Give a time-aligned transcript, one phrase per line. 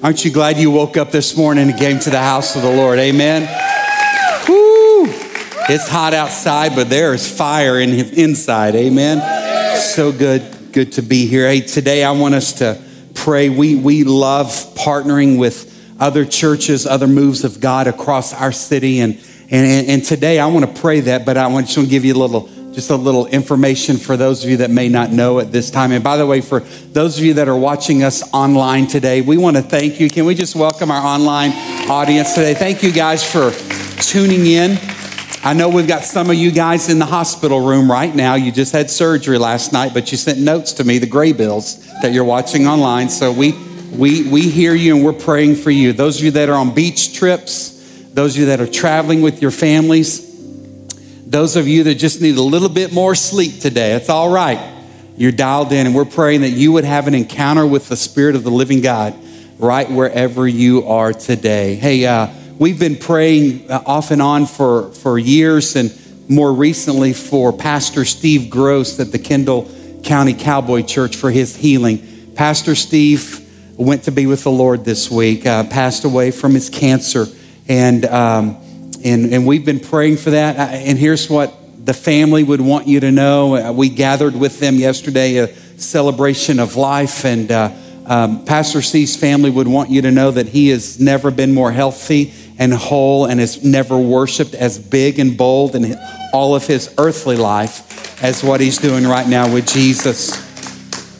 [0.00, 2.70] Aren't you glad you woke up this morning and came to the house of the
[2.70, 3.00] Lord?
[3.00, 3.42] Amen.
[4.48, 5.06] Woo!
[5.68, 8.76] It's hot outside, but there is fire in inside.
[8.76, 9.76] Amen.
[9.76, 11.48] So good, good to be here.
[11.48, 12.80] Hey, today I want us to
[13.14, 13.48] pray.
[13.48, 19.20] We we love partnering with other churches, other moves of God across our city, and
[19.50, 21.26] and, and today I want to pray that.
[21.26, 24.50] But I want to give you a little just a little information for those of
[24.50, 25.90] you that may not know at this time.
[25.90, 29.36] And by the way, for those of you that are watching us online today, we
[29.36, 30.08] want to thank you.
[30.08, 31.50] Can we just welcome our online
[31.90, 32.54] audience today?
[32.54, 33.50] Thank you guys for
[34.00, 34.78] tuning in.
[35.42, 38.36] I know we've got some of you guys in the hospital room right now.
[38.36, 42.12] You just had surgery last night, but you sent notes to me, the Graybills that
[42.12, 43.08] you're watching online.
[43.08, 43.58] So we
[43.90, 45.92] we we hear you and we're praying for you.
[45.92, 47.70] Those of you that are on beach trips,
[48.14, 50.27] those of you that are traveling with your families,
[51.28, 54.76] those of you that just need a little bit more sleep today, it's all right.
[55.14, 58.34] You're dialed in, and we're praying that you would have an encounter with the Spirit
[58.34, 59.14] of the living God
[59.58, 61.74] right wherever you are today.
[61.74, 65.92] Hey, uh, we've been praying uh, off and on for, for years, and
[66.30, 69.70] more recently for Pastor Steve Gross at the Kendall
[70.04, 72.32] County Cowboy Church for his healing.
[72.36, 73.44] Pastor Steve
[73.76, 77.26] went to be with the Lord this week, uh, passed away from his cancer,
[77.68, 78.56] and um,
[79.04, 80.56] and, and we've been praying for that.
[80.56, 81.54] And here's what
[81.84, 83.56] the family would want you to know.
[83.56, 85.48] Uh, we gathered with them yesterday, a
[85.78, 87.24] celebration of life.
[87.24, 87.72] And uh,
[88.06, 91.72] um, Pastor C's family would want you to know that he has never been more
[91.72, 95.96] healthy and whole and has never worshiped as big and bold in
[96.32, 100.46] all of his earthly life as what he's doing right now with Jesus.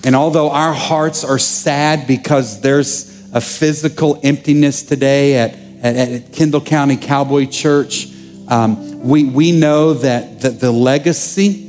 [0.04, 6.32] And although our hearts are sad because there's a physical emptiness today at at, at
[6.32, 8.08] Kendall County Cowboy Church,
[8.48, 11.64] um, we, we know that the, the legacy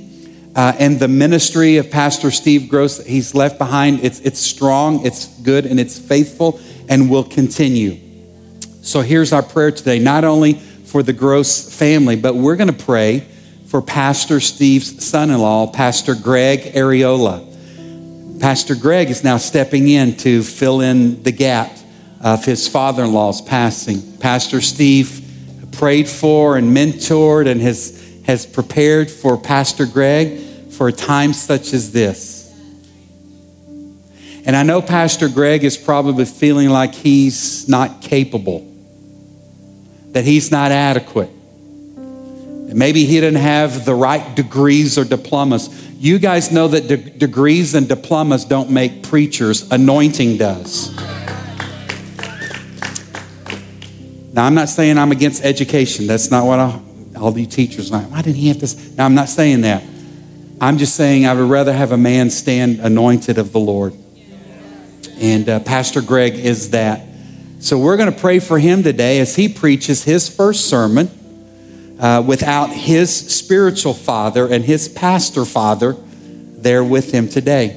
[0.55, 5.05] uh, and the ministry of Pastor Steve Gross that he's left behind, it's, it's strong,
[5.05, 7.97] it's good, and it's faithful, and will continue.
[8.81, 12.85] So here's our prayer today, not only for the Gross family, but we're going to
[12.85, 13.27] pray
[13.67, 17.45] for Pastor Steve's son in law, Pastor Greg Ariola.
[18.39, 21.69] Pastor Greg is now stepping in to fill in the gap
[22.21, 24.17] of his father in law's passing.
[24.17, 25.25] Pastor Steve
[25.71, 30.39] prayed for and mentored and has, has prepared for Pastor Greg
[30.71, 32.39] for a time such as this.
[34.45, 38.65] And I know Pastor Greg is probably feeling like he's not capable,
[40.11, 41.29] that he's not adequate.
[42.73, 45.69] Maybe he didn't have the right degrees or diplomas.
[45.95, 50.95] You guys know that de- degrees and diplomas don't make preachers, anointing does.
[54.31, 56.07] Now, I'm not saying I'm against education.
[56.07, 56.79] That's not what I,
[57.17, 58.09] all the teachers like.
[58.11, 58.95] Why didn't he have this?
[58.95, 59.83] Now, I'm not saying that.
[60.61, 63.93] I'm just saying I would rather have a man stand anointed of the Lord.
[65.19, 67.05] And uh, Pastor Greg is that.
[67.59, 71.09] So we're going to pray for him today as he preaches his first sermon
[71.99, 77.71] uh, without his spiritual father and his pastor father there with him today.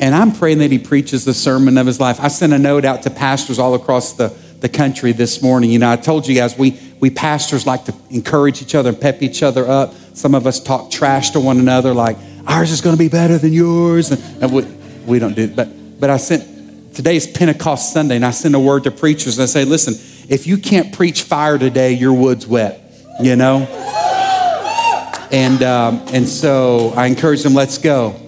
[0.00, 2.18] And I'm praying that he preaches the sermon of his life.
[2.20, 5.70] I sent a note out to pastors all across the the country this morning.
[5.70, 8.98] You know, I told you guys we we pastors like to encourage each other and
[8.98, 9.92] pep each other up.
[10.14, 12.16] Some of us talk trash to one another, like
[12.46, 14.62] ours is going to be better than yours, and, and we,
[15.04, 15.42] we don't do.
[15.42, 15.54] It.
[15.54, 15.68] But
[16.00, 19.42] but I sent today is Pentecost Sunday, and I send a word to preachers and
[19.42, 19.92] I say, listen,
[20.30, 22.80] if you can't preach fire today, your wood's wet.
[23.20, 23.66] You know.
[25.30, 27.52] And um, and so I encourage them.
[27.52, 28.18] Let's go.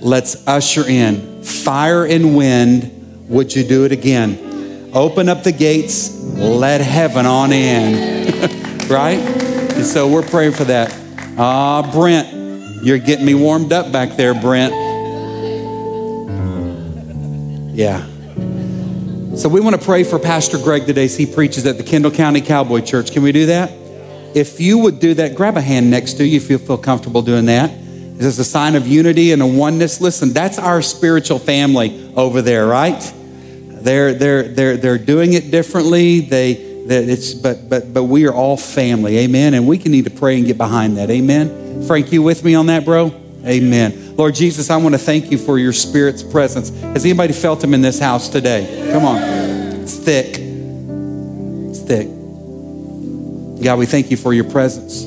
[0.00, 3.26] Let's usher in fire and wind.
[3.28, 4.47] Would you do it again?
[4.92, 8.88] Open up the gates, let heaven on in.
[8.88, 9.18] right?
[9.18, 10.96] And so we're praying for that.
[11.36, 14.72] Ah, Brent, you're getting me warmed up back there, Brent.
[17.74, 18.04] Yeah.
[19.36, 22.10] So we want to pray for Pastor Greg today as he preaches at the Kendall
[22.10, 23.12] County Cowboy Church.
[23.12, 23.70] Can we do that?
[24.34, 27.22] If you would do that, grab a hand next to you if you feel comfortable
[27.22, 27.70] doing that.
[27.70, 30.00] This is a sign of unity and a oneness.
[30.00, 33.00] Listen, that's our spiritual family over there, right?
[33.82, 36.20] They're, they're, they're, they're doing it differently.
[36.20, 39.18] They, it's, but, but, but we are all family.
[39.18, 39.54] Amen.
[39.54, 41.10] And we can need to pray and get behind that.
[41.10, 41.86] Amen.
[41.86, 43.12] Frank, you with me on that, bro?
[43.44, 44.16] Amen.
[44.16, 46.70] Lord Jesus, I want to thank you for your spirit's presence.
[46.70, 48.90] Has anybody felt him in this house today?
[48.92, 49.22] Come on.
[49.22, 50.38] It's thick.
[51.70, 52.08] It's thick.
[53.62, 55.04] God, we thank you for your presence.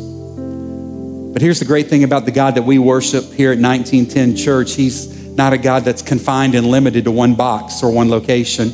[1.34, 4.76] But here's the great thing about the God that we worship here at 1910 Church.
[4.76, 8.74] He's not a God that's confined and limited to one box or one location.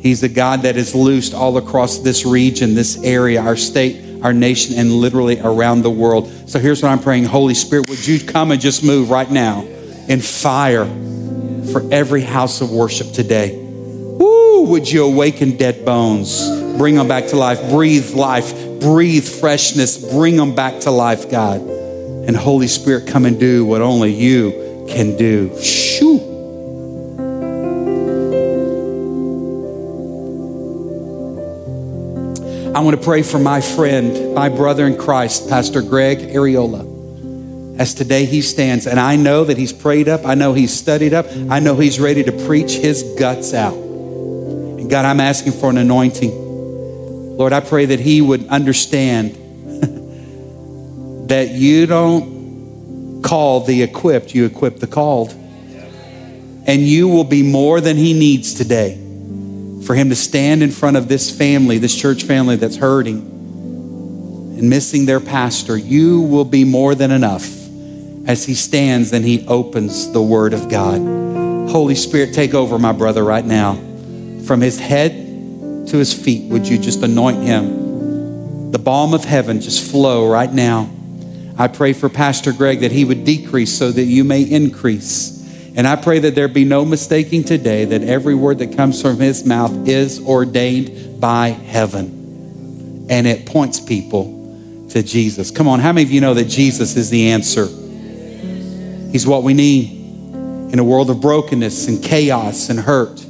[0.00, 4.32] He's a God that is loosed all across this region, this area, our state, our
[4.32, 6.28] nation, and literally around the world.
[6.48, 9.62] So here's what I'm praying Holy Spirit, would you come and just move right now
[10.08, 10.86] in fire?
[11.72, 13.58] for every house of worship today.
[13.58, 16.48] Woo, would you awaken dead bones?
[16.76, 17.60] Bring them back to life.
[17.70, 18.52] Breathe life.
[18.80, 19.96] Breathe freshness.
[20.12, 21.60] Bring them back to life, God.
[21.60, 25.58] And Holy Spirit, come and do what only you can do.
[25.60, 26.34] Shoo.
[32.74, 37.78] I want to pray for my friend, my brother in Christ, Pastor Greg Ariola.
[37.78, 41.14] As today he stands, and I know that he's prayed up, I know he's studied
[41.14, 43.74] up, I know he's ready to preach his guts out.
[43.74, 47.36] And God, I'm asking for an anointing.
[47.36, 49.36] Lord, I pray that he would understand
[51.28, 52.33] that you don't
[53.24, 55.32] call the equipped, you equip the called.
[56.66, 59.00] And you will be more than he needs today
[59.84, 64.70] for him to stand in front of this family, this church family that's hurting and
[64.70, 67.44] missing their pastor, you will be more than enough
[68.26, 71.00] as he stands and he opens the word of God.
[71.70, 73.74] Holy Spirit, take over my brother right now.
[74.46, 75.12] From his head
[75.88, 78.70] to his feet, would you just anoint him?
[78.70, 80.88] The balm of heaven just flow right now.
[81.56, 85.32] I pray for Pastor Greg that he would decrease so that you may increase.
[85.76, 89.18] And I pray that there be no mistaking today that every word that comes from
[89.18, 93.06] his mouth is ordained by heaven.
[93.08, 95.50] And it points people to Jesus.
[95.50, 97.66] Come on, how many of you know that Jesus is the answer?
[99.10, 99.90] He's what we need
[100.72, 103.22] in a world of brokenness and chaos and hurt,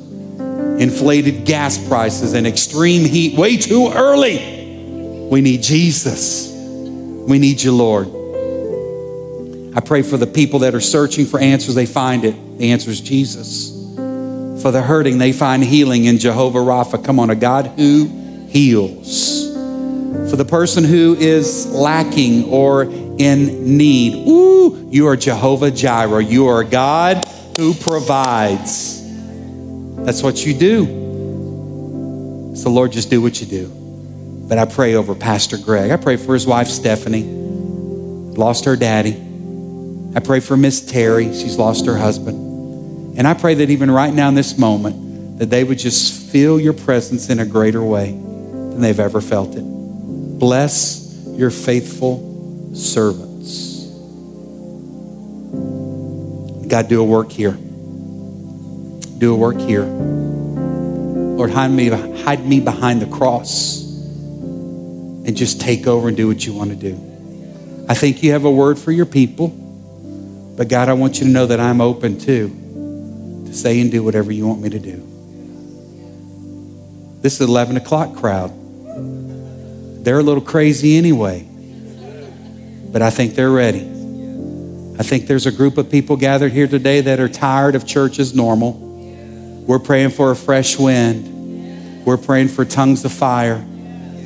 [0.81, 5.29] inflated gas prices and extreme heat way too early.
[5.31, 6.54] We need Jesus.
[7.27, 8.09] We need you, Lord.
[9.77, 12.59] I pray for the people that are searching for answers, they find it.
[12.59, 13.71] The answer is Jesus.
[14.63, 17.05] For the hurting, they find healing in Jehovah Rapha.
[17.05, 18.07] Come on, a God who
[18.49, 19.53] heals.
[20.31, 26.23] For the person who is lacking or in need, ooh, you are Jehovah Jireh.
[26.23, 27.25] You are God
[27.59, 29.03] who provides.
[30.05, 30.87] That's what you do.
[32.55, 33.84] So, Lord, just do what you do.
[34.49, 35.91] But I pray over Pastor Greg.
[35.91, 39.17] I pray for his wife, Stephanie, lost her daddy.
[40.15, 41.33] I pray for Miss Terry.
[41.33, 43.19] She's lost her husband.
[43.19, 46.61] And I pray that even right now in this moment, that they would just feel
[46.61, 49.63] your presence in a greater way than they've ever felt it.
[49.63, 53.87] Bless your faithful servants.
[56.69, 57.57] God, do a work here.
[59.19, 59.85] Do a work here.
[59.85, 63.84] Lord, hide me, hide me behind the cross
[65.27, 66.95] and just take over and do what you want to do.
[67.89, 69.49] I think you have a word for your people.
[70.57, 72.49] But God, I want you to know that I'm open too
[73.47, 75.11] to say and do whatever you want me to do.
[77.21, 78.53] This is 11 o'clock crowd.
[80.05, 81.49] They're a little crazy anyway,
[82.93, 83.81] but I think they're ready.
[84.99, 88.21] I think there's a group of people gathered here today that are tired of church
[88.21, 88.73] as normal.
[89.67, 92.05] We're praying for a fresh wind.
[92.05, 93.65] We're praying for tongues of fire.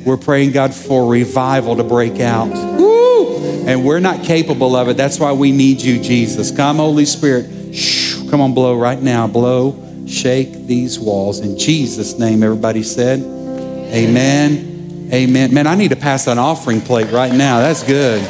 [0.09, 2.47] We're praying, God, for revival to break out.
[2.47, 3.37] Woo!
[3.67, 4.97] And we're not capable of it.
[4.97, 6.49] That's why we need you, Jesus.
[6.49, 7.75] Come, Holy Spirit.
[7.75, 9.27] Shh, come on, blow right now.
[9.27, 11.41] Blow, shake these walls.
[11.41, 15.09] In Jesus' name, everybody said, Amen.
[15.13, 15.53] Amen.
[15.53, 17.59] Man, I need to pass an offering plate right now.
[17.59, 18.27] That's good.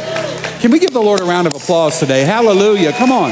[0.60, 2.26] Can we give the Lord a round of applause today?
[2.26, 2.92] Hallelujah.
[2.92, 3.32] Come on.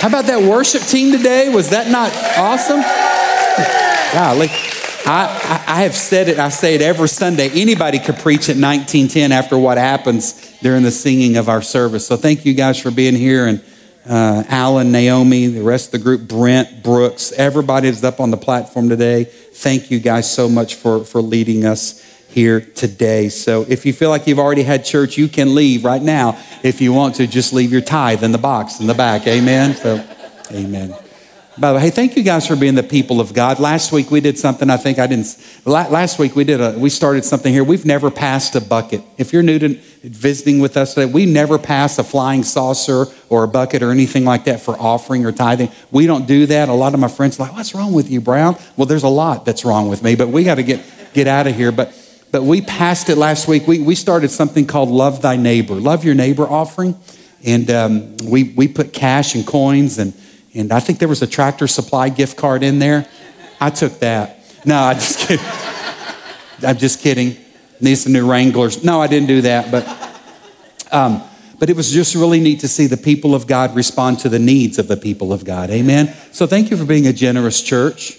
[0.00, 1.48] How about that worship team today?
[1.48, 2.80] Was that not awesome?
[4.12, 4.65] Golly.
[5.08, 7.48] I, I, have said it, I say it every Sunday.
[7.50, 12.04] Anybody could preach at 1910 after what happens during the singing of our service.
[12.04, 13.46] So thank you guys for being here.
[13.46, 13.64] And
[14.04, 18.36] uh, Alan, Naomi, the rest of the group, Brent, Brooks, everybody is up on the
[18.36, 19.24] platform today.
[19.24, 23.28] Thank you guys so much for, for leading us here today.
[23.28, 26.36] So if you feel like you've already had church, you can leave right now.
[26.64, 29.28] If you want to, just leave your tithe in the box in the back.
[29.28, 29.76] Amen.
[29.76, 30.04] So,
[30.50, 30.96] amen.
[31.58, 33.58] By the way, hey, thank you guys for being the people of God.
[33.58, 35.38] Last week we did something I think I didn't.
[35.64, 37.64] Last week we did a, we started something here.
[37.64, 39.00] We've never passed a bucket.
[39.16, 39.68] If you're new to
[40.02, 44.26] visiting with us today, we never pass a flying saucer or a bucket or anything
[44.26, 45.70] like that for offering or tithing.
[45.90, 46.68] We don't do that.
[46.68, 48.56] A lot of my friends like, what's wrong with you, Brown?
[48.76, 50.82] Well, there's a lot that's wrong with me, but we got to get,
[51.14, 51.72] get out of here.
[51.72, 51.94] But,
[52.32, 53.66] but we passed it last week.
[53.66, 56.98] We, we started something called Love Thy Neighbor, Love Your Neighbor offering.
[57.46, 60.12] And um, we, we put cash and coins and
[60.56, 63.06] and I think there was a tractor supply gift card in there.
[63.60, 64.40] I took that.
[64.64, 65.46] No, I just kidding.
[66.62, 67.36] I'm just kidding.
[67.80, 68.82] Need some new Wranglers.
[68.82, 69.70] No, I didn't do that.
[69.70, 71.22] But, um,
[71.58, 74.38] but it was just really neat to see the people of God respond to the
[74.38, 75.70] needs of the people of God.
[75.70, 76.14] Amen.
[76.32, 78.12] So thank you for being a generous church.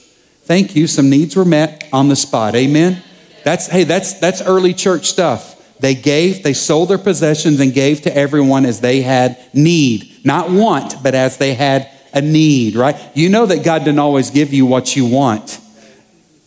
[0.44, 0.88] Thank you.
[0.88, 2.56] Some needs were met on the spot.
[2.56, 3.02] Amen.
[3.44, 5.56] That's hey, that's that's early church stuff.
[5.80, 10.26] They gave, they sold their possessions and gave to everyone as they had need.
[10.26, 12.96] Not want, but as they had A need, right?
[13.14, 15.60] You know that God didn't always give you what you want.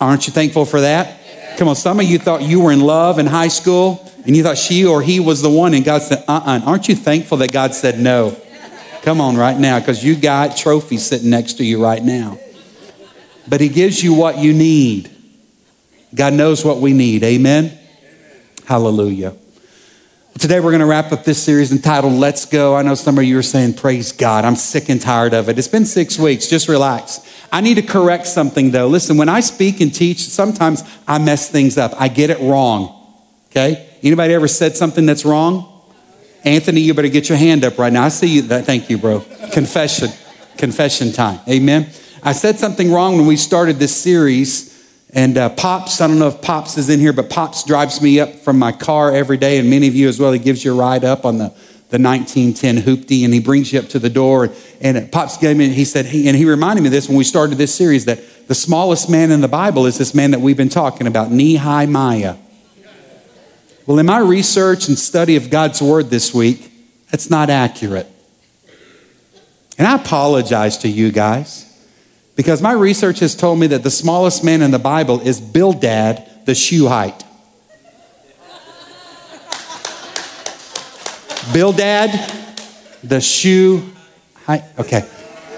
[0.01, 1.19] Aren't you thankful for that?
[1.59, 4.43] Come on, some of you thought you were in love in high school and you
[4.43, 6.59] thought she or he was the one, and God said, uh uh-uh.
[6.59, 6.61] uh.
[6.67, 8.37] Aren't you thankful that God said no?
[9.03, 12.39] Come on, right now, because you got trophies sitting next to you right now.
[13.49, 15.11] But He gives you what you need.
[16.15, 17.23] God knows what we need.
[17.23, 17.79] Amen.
[18.67, 19.35] Hallelujah.
[20.39, 22.75] Today we're going to wrap up this series entitled Let's Go.
[22.75, 24.45] I know some of you are saying, Praise God.
[24.45, 25.59] I'm sick and tired of it.
[25.59, 26.47] It's been six weeks.
[26.47, 27.21] Just relax.
[27.53, 28.87] I need to correct something though.
[28.87, 31.93] Listen, when I speak and teach, sometimes I mess things up.
[31.99, 32.97] I get it wrong.
[33.51, 33.87] Okay?
[34.03, 35.83] Anybody ever said something that's wrong?
[36.45, 38.05] Anthony, you better get your hand up right now.
[38.05, 38.43] I see you.
[38.43, 39.21] Thank you, bro.
[39.53, 40.09] Confession.
[40.57, 41.41] Confession time.
[41.49, 41.91] Amen.
[42.23, 44.70] I said something wrong when we started this series.
[45.13, 48.21] And uh, Pops, I don't know if Pops is in here, but Pops drives me
[48.21, 50.31] up from my car every day, and many of you as well.
[50.31, 51.49] He gives you a ride up on the,
[51.89, 54.51] the 1910 Hoopty, and he brings you up to the door.
[54.81, 57.25] And Pops gave me, he said, he, and he reminded me of this when we
[57.25, 60.57] started this series that the smallest man in the Bible is this man that we've
[60.57, 62.37] been talking about, Nehemiah.
[63.87, 66.71] Well, in my research and study of God's word this week,
[67.11, 68.07] that's not accurate.
[69.77, 71.70] And I apologize to you guys
[72.37, 76.27] because my research has told me that the smallest man in the Bible is Bildad
[76.47, 77.25] the shoe Shuhite.
[81.53, 82.11] Bildad
[83.03, 83.83] the shoe
[84.45, 84.65] height.
[84.79, 85.09] Okay.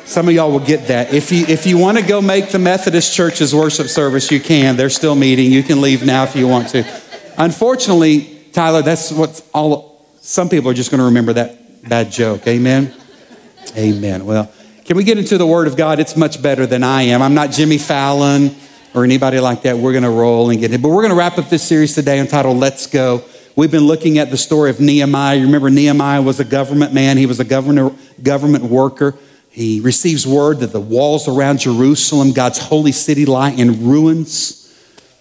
[0.05, 1.13] Some of y'all will get that.
[1.15, 4.77] If you, if you want to go make the Methodist Church's worship service, you can.
[4.77, 5.51] They're still meeting.
[5.51, 6.85] You can leave now if you want to.
[7.39, 12.47] Unfortunately, Tyler, that's what's all, some people are just going to remember that bad joke.
[12.47, 12.95] Amen?
[13.77, 14.27] Amen.
[14.27, 14.53] Well,
[14.85, 16.01] can we get into the Word of God?
[16.01, 17.23] It's much better than I am.
[17.23, 18.55] I'm not Jimmy Fallon
[18.95, 19.79] or anybody like that.
[19.79, 20.83] We're going to roll and get it.
[20.83, 23.23] But we're going to wrap up this series today entitled Let's Go.
[23.55, 25.37] We've been looking at the story of Nehemiah.
[25.37, 29.17] You remember, Nehemiah was a government man, he was a governor, government worker.
[29.51, 34.59] He receives word that the walls around Jerusalem, God's holy city, lie in ruins.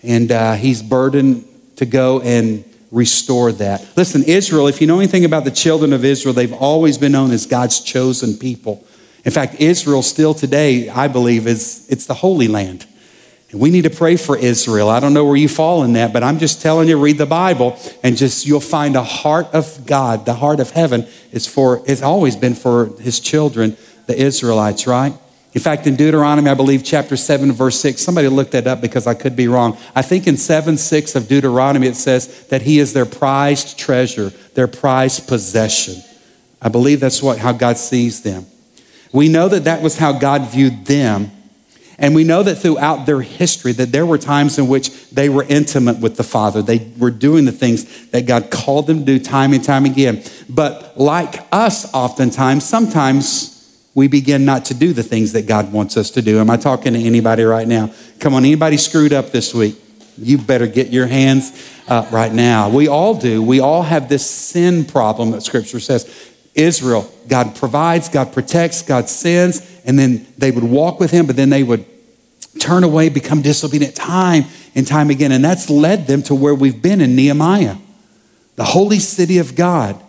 [0.01, 3.85] And uh, he's burdened to go and restore that.
[3.95, 7.31] Listen, Israel, if you know anything about the children of Israel, they've always been known
[7.31, 8.85] as God's chosen people.
[9.23, 12.85] In fact, Israel still today, I believe, is it's the Holy Land.
[13.51, 14.89] And we need to pray for Israel.
[14.89, 17.25] I don't know where you fall in that, but I'm just telling you, read the
[17.25, 21.81] Bible and just you'll find a heart of God, the heart of heaven is for,
[21.85, 23.75] it's always been for his children,
[24.07, 25.13] the Israelites, right?
[25.53, 29.05] In fact, in Deuteronomy, I believe chapter 7, verse 6, somebody looked that up because
[29.05, 29.77] I could be wrong.
[29.93, 34.29] I think in 7 6 of Deuteronomy, it says that he is their prized treasure,
[34.53, 36.01] their prized possession.
[36.61, 38.45] I believe that's what, how God sees them.
[39.11, 41.31] We know that that was how God viewed them.
[41.97, 45.43] And we know that throughout their history that there were times in which they were
[45.47, 46.63] intimate with the Father.
[46.63, 50.23] They were doing the things that God called them to do time and time again.
[50.49, 53.51] But like us oftentimes, sometimes
[53.93, 56.39] we begin not to do the things that God wants us to do.
[56.39, 57.93] Am I talking to anybody right now?
[58.19, 59.75] Come on, anybody screwed up this week?
[60.17, 61.51] You better get your hands
[61.87, 62.69] up right now.
[62.69, 63.43] We all do.
[63.43, 66.30] We all have this sin problem that Scripture says.
[66.53, 71.35] Israel, God provides, God protects, God sends, and then they would walk with Him, but
[71.35, 71.85] then they would
[72.59, 75.31] turn away, become disobedient time and time again.
[75.31, 77.77] And that's led them to where we've been in Nehemiah,
[78.55, 80.01] the holy city of God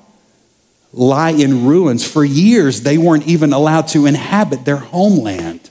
[0.93, 2.07] lie in ruins.
[2.07, 5.71] For years, they weren't even allowed to inhabit their homeland.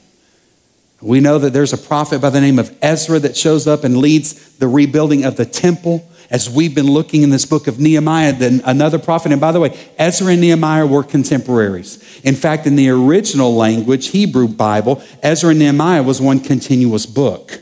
[1.01, 3.97] We know that there's a prophet by the name of Ezra that shows up and
[3.97, 6.07] leads the rebuilding of the temple.
[6.31, 9.59] As we've been looking in this book of Nehemiah, then another prophet, and by the
[9.59, 12.21] way, Ezra and Nehemiah were contemporaries.
[12.23, 17.59] In fact, in the original language, Hebrew Bible, Ezra and Nehemiah was one continuous book.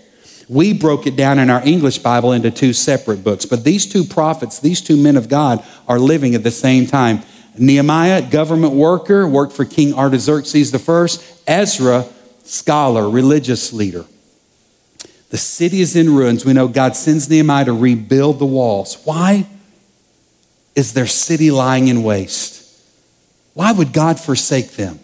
[0.48, 4.04] We broke it down in our English Bible into two separate books, but these two
[4.04, 7.24] prophets, these two men of God, are living at the same time
[7.58, 11.08] Nehemiah, government worker, worked for King Artaxerxes I.
[11.46, 12.06] Ezra,
[12.44, 14.06] scholar, religious leader.
[15.30, 16.44] The city is in ruins.
[16.44, 18.98] We know God sends Nehemiah to rebuild the walls.
[19.06, 19.46] Why
[20.76, 22.60] is their city lying in waste?
[23.54, 25.00] Why would God forsake them?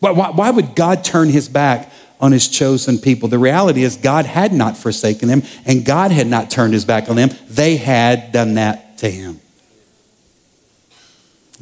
[0.00, 3.28] Why, why, why, would God turn his back on his chosen people?
[3.28, 7.10] The reality is, God had not forsaken them, and God had not turned his back
[7.10, 7.30] on them.
[7.48, 9.40] They had done that to him.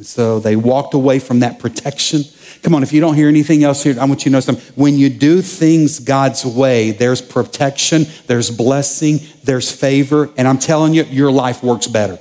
[0.01, 2.21] So they walked away from that protection.
[2.61, 4.73] Come on, if you don't hear anything else here, I want you to know something.
[4.75, 10.93] When you do things God's way, there's protection, there's blessing, there's favor, and I'm telling
[10.93, 12.19] you, your life works better.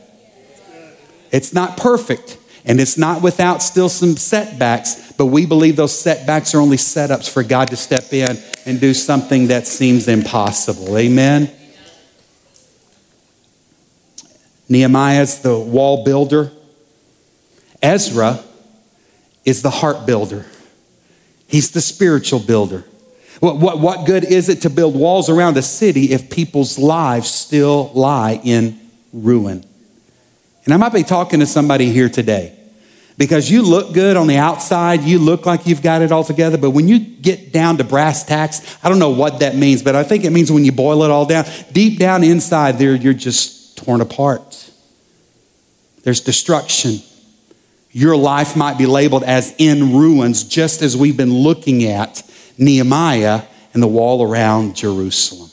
[1.32, 6.54] It's not perfect, and it's not without still some setbacks, but we believe those setbacks
[6.54, 10.96] are only setups for God to step in and do something that seems impossible.
[10.96, 11.50] Amen.
[14.68, 16.52] Nehemiah's the wall builder.
[17.82, 18.44] Ezra
[19.48, 20.44] is the heart builder.
[21.46, 22.84] He's the spiritual builder.
[23.40, 27.30] What, what, what good is it to build walls around a city if people's lives
[27.30, 28.78] still lie in
[29.12, 29.64] ruin?
[30.64, 32.54] And I might be talking to somebody here today
[33.16, 36.58] because you look good on the outside, you look like you've got it all together,
[36.58, 39.96] but when you get down to brass tacks, I don't know what that means, but
[39.96, 43.14] I think it means when you boil it all down, deep down inside there, you're
[43.14, 44.70] just torn apart.
[46.02, 47.00] There's destruction.
[47.90, 52.22] Your life might be labeled as in ruins, just as we've been looking at
[52.58, 53.42] Nehemiah
[53.72, 55.50] and the wall around Jerusalem.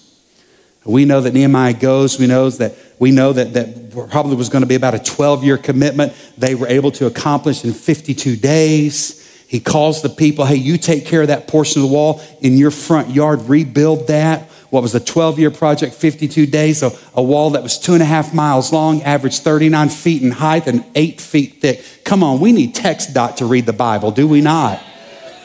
[0.84, 4.62] We know that Nehemiah goes, we know that we know that that probably was going
[4.62, 6.14] to be about a 12-year commitment.
[6.38, 9.22] They were able to accomplish in 52 days.
[9.48, 12.58] He calls the people, hey, you take care of that portion of the wall in
[12.58, 14.50] your front yard, rebuild that.
[14.76, 18.02] What was a 12 year project, 52 days, so a wall that was two and
[18.02, 21.82] a half miles long, averaged 39 feet in height, and eight feet thick.
[22.04, 24.84] Come on, we need TxDOT to read the Bible, do we not?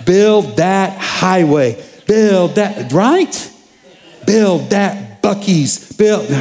[0.04, 1.80] Build that highway.
[2.08, 3.52] Build that, right?
[4.26, 5.92] Build that Buc-ee's.
[5.92, 6.28] Build.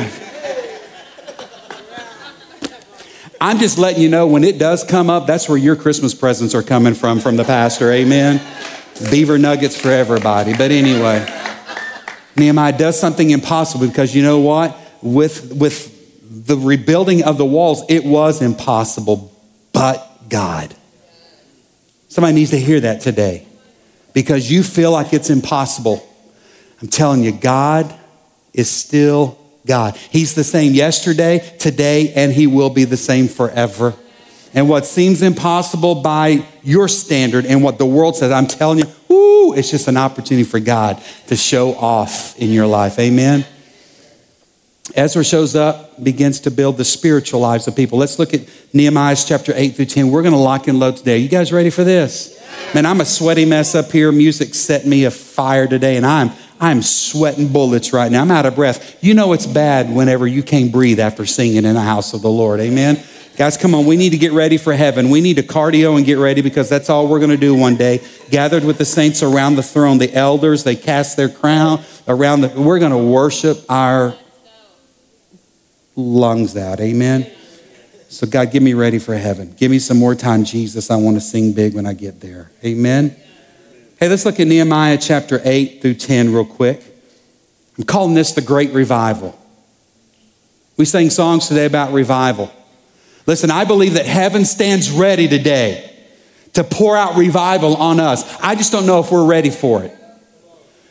[3.39, 6.55] I'm just letting you know when it does come up, that's where your Christmas presents
[6.55, 7.91] are coming from, from the pastor.
[7.91, 8.41] Amen.
[9.11, 10.53] Beaver nuggets for everybody.
[10.53, 11.23] But anyway,
[12.39, 14.77] Nehemiah does something impossible because you know what?
[15.01, 19.33] With, with the rebuilding of the walls, it was impossible,
[19.73, 20.75] but God.
[22.07, 23.45] Somebody needs to hear that today
[24.13, 26.05] because you feel like it's impossible.
[26.81, 27.93] I'm telling you, God
[28.53, 29.95] is still God.
[29.95, 33.93] He's the same yesterday, today, and He will be the same forever.
[34.53, 38.85] And what seems impossible by your standard and what the world says, I'm telling you,
[39.53, 42.99] it's just an opportunity for God to show off in your life.
[42.99, 43.45] Amen.
[44.95, 47.99] Ezra shows up, begins to build the spiritual lives of people.
[47.99, 48.41] Let's look at
[48.73, 50.09] Nehemiah's chapter 8 through 10.
[50.09, 51.19] We're going to lock and load today.
[51.19, 52.39] You guys ready for this?
[52.73, 54.11] Man, I'm a sweaty mess up here.
[54.11, 58.21] Music set me afire today, and I'm I'm sweating bullets right now.
[58.21, 59.01] I'm out of breath.
[59.01, 62.29] You know it's bad whenever you can't breathe after singing in the house of the
[62.29, 62.59] Lord.
[62.59, 63.01] Amen.
[63.39, 63.85] Guys, come on.
[63.85, 65.09] We need to get ready for heaven.
[65.09, 67.77] We need to cardio and get ready because that's all we're going to do one
[67.77, 68.01] day.
[68.29, 72.49] Gathered with the saints around the throne, the elders, they cast their crown around the.
[72.49, 74.13] We're going to worship our
[75.95, 76.81] lungs out.
[76.81, 77.31] Amen.
[78.09, 79.53] So, God, get me ready for heaven.
[79.53, 80.91] Give me some more time, Jesus.
[80.91, 82.51] I want to sing big when I get there.
[82.65, 83.15] Amen.
[84.01, 86.83] Hey, let's look at Nehemiah chapter 8 through 10 real quick.
[87.77, 89.39] I'm calling this the Great Revival.
[90.75, 92.53] We sang songs today about revival.
[93.29, 95.87] Listen, I believe that heaven stands ready today
[96.53, 98.23] to pour out revival on us.
[98.41, 99.95] I just don't know if we're ready for it.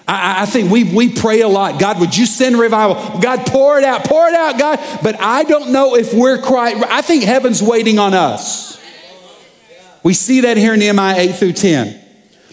[0.06, 1.80] I, I, think we, we pray a lot.
[1.80, 3.18] God, would you send revival?
[3.18, 4.78] God, pour it out, pour it out, God.
[5.02, 8.80] But I don't know if we're quite, I think heaven's waiting on us.
[10.04, 12.00] We see that here in Nehemiah 8 through 10.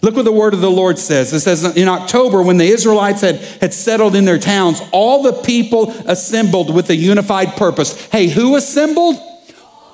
[0.01, 1.31] Look what the word of the Lord says.
[1.31, 5.43] It says in October, when the Israelites had, had settled in their towns, all the
[5.43, 8.03] people assembled with a unified purpose.
[8.07, 9.24] Hey, who assembled?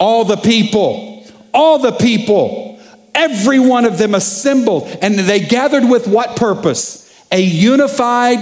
[0.02, 1.26] All the people.
[1.54, 2.78] All the people.
[3.16, 4.84] Every one of them assembled.
[5.02, 7.02] And they gathered with what purpose?
[7.32, 8.40] a unified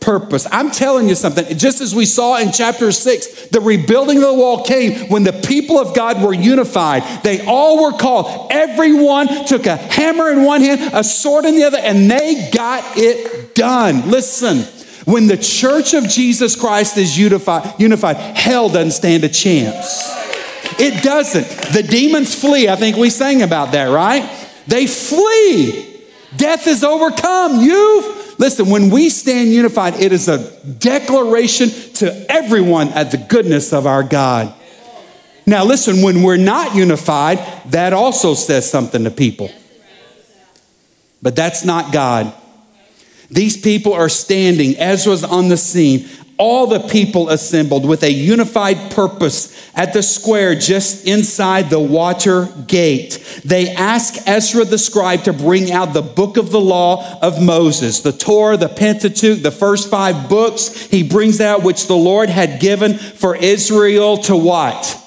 [0.00, 0.48] purpose.
[0.50, 4.34] I'm telling you something, just as we saw in chapter six, the rebuilding of the
[4.34, 7.22] wall came when the people of God were unified.
[7.22, 8.50] They all were called.
[8.50, 12.82] Everyone took a hammer in one hand, a sword in the other, and they got
[12.96, 14.10] it done.
[14.10, 14.64] Listen.
[15.04, 20.21] When the church of Jesus Christ is unified, unified, hell doesn't stand a chance.
[20.78, 21.46] It doesn't.
[21.72, 22.68] The demons flee.
[22.68, 24.28] I think we sang about that, right?
[24.66, 26.00] They flee.
[26.36, 27.60] Death is overcome.
[27.60, 33.72] You've Listen, when we stand unified, it is a declaration to everyone at the goodness
[33.72, 34.52] of our God.
[35.46, 39.52] Now, listen, when we're not unified, that also says something to people.
[41.22, 42.32] But that's not God.
[43.30, 44.76] These people are standing.
[44.76, 50.54] Ezra's on the scene all the people assembled with a unified purpose at the square
[50.54, 53.42] just inside the water gate.
[53.44, 58.00] They ask Ezra the scribe to bring out the book of the law of Moses,
[58.00, 62.60] the Torah, the Pentateuch, the first five books he brings out, which the Lord had
[62.60, 64.98] given for Israel to what?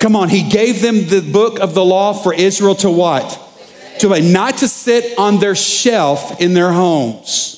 [0.00, 3.42] Come on, he gave them the book of the law for Israel to what?
[4.00, 7.55] To not to sit on their shelf in their homes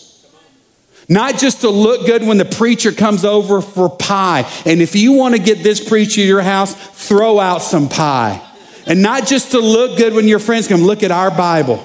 [1.09, 4.51] not just to look good when the preacher comes over for pie.
[4.66, 8.44] And if you want to get this preacher to your house, throw out some pie.
[8.87, 11.85] And not just to look good when your friends come, look at our Bible.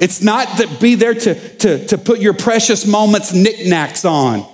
[0.00, 4.46] It's not to be there to, to, to put your precious moments knickknacks on.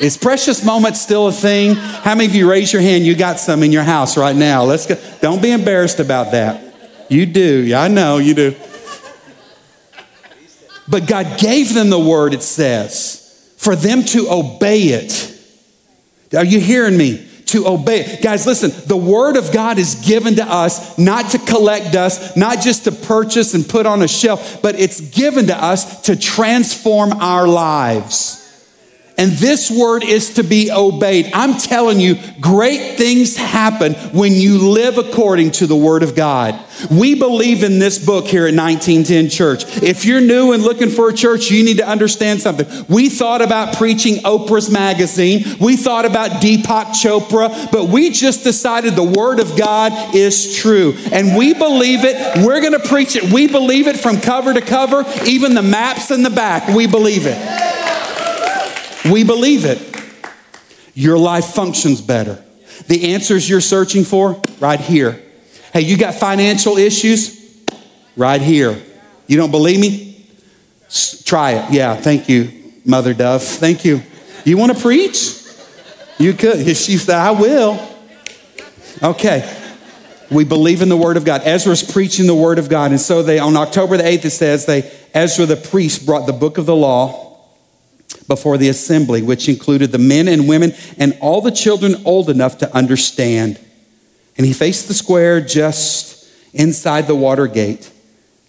[0.00, 1.76] Is precious moments still a thing?
[1.76, 3.06] How many of you raise your hand?
[3.06, 4.64] You got some in your house right now.
[4.64, 4.96] Let's go.
[5.20, 6.74] Don't be embarrassed about that.
[7.08, 7.62] You do.
[7.62, 8.56] Yeah, I know you do.
[10.88, 13.25] But God gave them the word, it says,
[13.56, 15.32] for them to obey it.
[16.34, 17.28] Are you hearing me?
[17.46, 18.18] To obey.
[18.20, 22.60] Guys, listen, the word of God is given to us not to collect dust, not
[22.60, 27.12] just to purchase and put on a shelf, but it's given to us to transform
[27.12, 28.45] our lives
[29.18, 31.30] and this word is to be obeyed.
[31.32, 36.62] I'm telling you, great things happen when you live according to the word of God.
[36.90, 39.82] We believe in this book here at 1910 Church.
[39.82, 42.66] If you're new and looking for a church, you need to understand something.
[42.88, 48.94] We thought about preaching Oprah's magazine, we thought about Deepak Chopra, but we just decided
[48.94, 50.94] the word of God is true.
[51.10, 52.44] And we believe it.
[52.44, 53.32] We're going to preach it.
[53.32, 56.68] We believe it from cover to cover, even the maps in the back.
[56.68, 57.65] We believe it.
[59.10, 59.80] We believe it.
[60.94, 62.42] Your life functions better.
[62.88, 65.22] The answers you're searching for, right here.
[65.72, 67.64] Hey, you got financial issues?
[68.16, 68.80] Right here.
[69.26, 70.26] You don't believe me?
[70.86, 71.72] S- try it.
[71.72, 73.42] Yeah, thank you, Mother Dove.
[73.42, 74.02] Thank you.
[74.44, 75.42] You want to preach?
[76.18, 76.64] You could.
[76.76, 77.78] She said, I will.
[79.02, 79.52] Okay.
[80.30, 81.42] We believe in the Word of God.
[81.44, 82.90] Ezra's preaching the Word of God.
[82.90, 86.32] And so they, on October the 8th, it says, they, Ezra the priest brought the
[86.32, 87.25] book of the law
[88.26, 92.58] before the assembly, which included the men and women and all the children old enough
[92.58, 93.58] to understand.
[94.36, 97.90] And he faced the square just inside the water gate.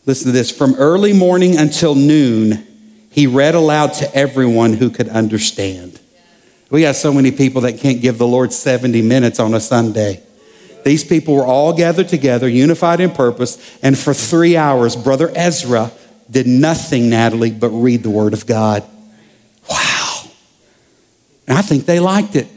[0.06, 2.66] Listen to this from early morning until noon,
[3.12, 6.00] he read aloud to everyone who could understand.
[6.70, 10.22] We got so many people that can't give the Lord 70 minutes on a Sunday.
[10.84, 15.92] These people were all gathered together, unified in purpose, and for three hours, Brother Ezra
[16.30, 18.84] did nothing, Natalie, but read the Word of God.
[21.48, 22.48] And I think they liked it.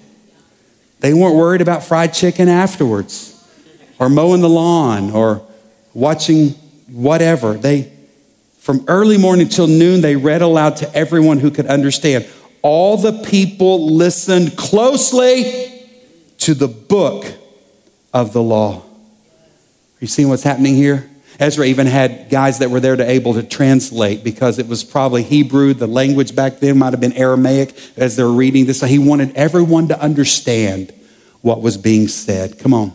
[1.00, 3.36] They weren't worried about fried chicken afterwards
[3.98, 5.46] or mowing the lawn or
[5.94, 6.50] watching
[6.88, 7.54] whatever.
[7.54, 7.92] They,
[8.58, 12.28] from early morning till noon, they read aloud to everyone who could understand.
[12.62, 15.86] All the people listened closely
[16.38, 17.26] to the book
[18.12, 18.78] of the law.
[18.78, 21.09] Are you seeing what's happening here?
[21.40, 25.22] Ezra even had guys that were there to able to translate because it was probably
[25.22, 25.72] Hebrew.
[25.72, 28.80] The language back then might have been Aramaic as they're reading this.
[28.80, 30.92] So he wanted everyone to understand
[31.40, 32.58] what was being said.
[32.58, 32.92] Come on.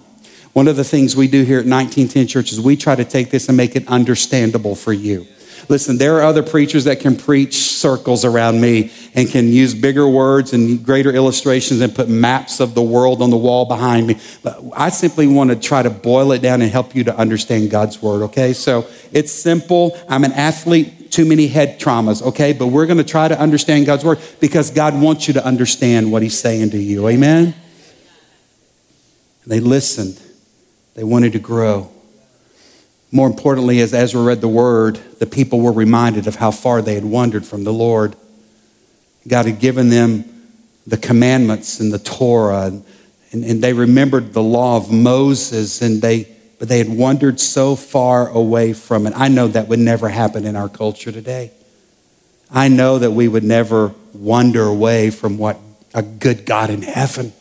[0.54, 3.32] One of the things we do here at 1910 Church is we try to take
[3.32, 5.26] this and make it understandable for you.
[5.68, 10.08] Listen, there are other preachers that can preach circles around me and can use bigger
[10.08, 14.20] words and greater illustrations and put maps of the world on the wall behind me.
[14.44, 17.72] But I simply want to try to boil it down and help you to understand
[17.72, 18.54] God's word, okay?
[18.54, 19.98] So it's simple.
[20.08, 22.54] I'm an athlete, too many head traumas, okay?
[22.54, 26.12] But we're going to try to understand God's word because God wants you to understand
[26.12, 27.56] what He's saying to you, amen?
[29.48, 30.20] they listened,
[30.96, 31.92] they wanted to grow.
[33.16, 36.96] More importantly, as Ezra read the word, the people were reminded of how far they
[36.96, 38.14] had wandered from the Lord.
[39.26, 40.26] God had given them
[40.86, 42.84] the commandments and the Torah, and,
[43.32, 46.28] and, and they remembered the law of Moses, and they,
[46.60, 49.14] but they had wandered so far away from it.
[49.16, 51.52] I know that would never happen in our culture today.
[52.52, 55.58] I know that we would never wander away from what
[55.94, 57.32] a good God in heaven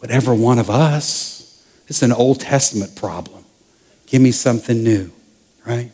[0.00, 1.60] would ever want of us.
[1.88, 3.37] It's an Old Testament problem.
[4.08, 5.10] Give me something new,
[5.66, 5.90] right?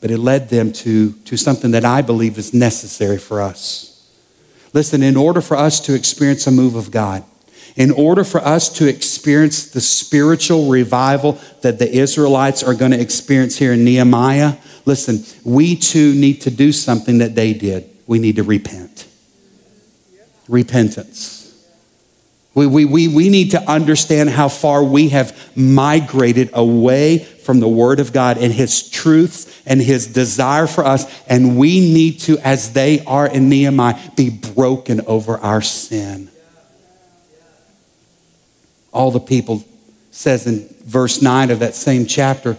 [0.00, 3.90] But it led them to, to something that I believe is necessary for us.
[4.72, 7.24] Listen, in order for us to experience a move of God,
[7.76, 13.00] in order for us to experience the spiritual revival that the Israelites are going to
[13.00, 17.88] experience here in Nehemiah, listen, we too need to do something that they did.
[18.06, 19.08] We need to repent.
[20.48, 21.43] Repentance.
[22.54, 27.68] We, we, we, we need to understand how far we have migrated away from the
[27.68, 31.04] Word of God and His truths and His desire for us.
[31.26, 36.30] And we need to, as they are in Nehemiah, be broken over our sin.
[38.92, 39.64] All the people
[40.12, 42.56] says in verse 9 of that same chapter,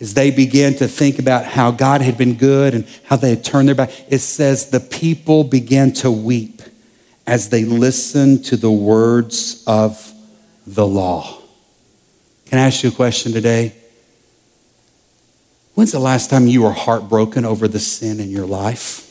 [0.00, 3.44] as they began to think about how God had been good and how they had
[3.44, 6.55] turned their back, it says the people began to weep
[7.26, 10.12] as they listen to the words of
[10.66, 11.40] the law.
[12.46, 13.74] Can I ask you a question today?
[15.74, 19.02] When's the last time you were heartbroken over the sin in your life?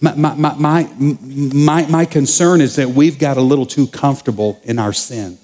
[0.00, 4.78] My, my, my, my, my, concern is that we've got a little too comfortable in
[4.78, 5.38] our sin.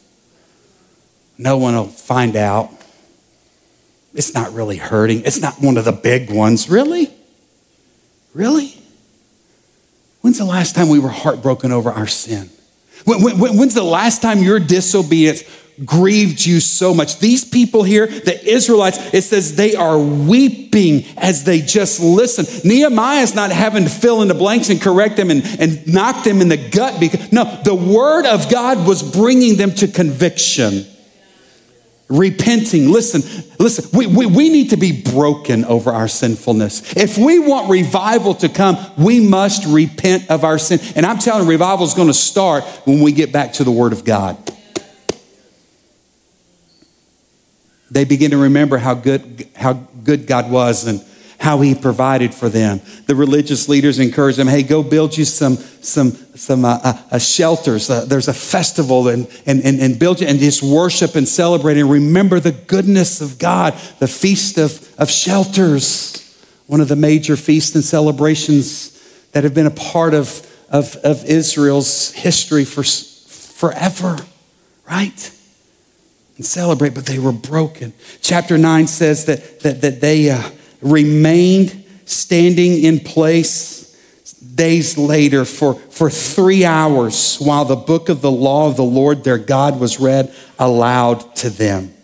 [1.38, 2.70] No one will find out.
[4.14, 5.22] It's not really hurting.
[5.24, 6.68] It's not one of the big ones.
[6.68, 7.10] Really?
[8.34, 8.69] Really?
[10.50, 12.50] Last time we were heartbroken over our sin?
[13.04, 15.44] When, when, when's the last time your disobedience
[15.84, 17.20] grieved you so much.
[17.20, 22.68] These people here, the Israelites, it says they are weeping as they just listen.
[22.68, 26.40] Nehemiah's not having to fill in the blanks and correct them and, and knock them
[26.40, 26.98] in the gut.
[26.98, 30.84] Because, no, the word of God was bringing them to conviction
[32.10, 32.90] repenting.
[32.90, 33.22] Listen,
[33.58, 36.96] listen, we, we, we need to be broken over our sinfulness.
[36.96, 40.80] If we want revival to come, we must repent of our sin.
[40.96, 43.70] And I'm telling you, revival is going to start when we get back to the
[43.70, 44.36] Word of God.
[47.92, 51.04] They begin to remember how good, how good God was and
[51.40, 52.82] how he provided for them.
[53.06, 57.18] The religious leaders encouraged them, hey, go build you some, some, some uh, uh, uh,
[57.18, 57.88] shelters.
[57.88, 61.78] Uh, there's a festival and, and, and, and build you and just worship and celebrate
[61.78, 67.36] and remember the goodness of God, the Feast of, of Shelters, one of the major
[67.36, 68.90] feasts and celebrations
[69.32, 74.18] that have been a part of, of, of Israel's history for forever,
[74.88, 75.36] right?
[76.36, 77.94] And celebrate, but they were broken.
[78.20, 80.50] Chapter 9 says that, that, that they, uh,
[80.80, 83.80] remained standing in place
[84.54, 89.24] days later for, for three hours while the book of the law of the Lord
[89.24, 91.94] their God was read aloud to them.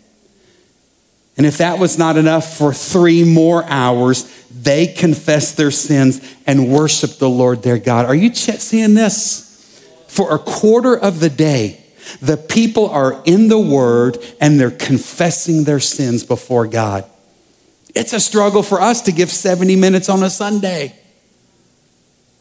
[1.37, 6.71] And if that was not enough for three more hours, they confessed their sins and
[6.73, 8.07] worshiped the Lord their God.
[8.07, 9.45] Are you seeing this?
[10.09, 11.85] For a quarter of the day,
[12.23, 17.05] the people are in the word and they're confessing their sins before God.
[17.97, 20.95] It's a struggle for us to give 70 minutes on a Sunday,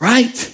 [0.02, 0.54] right?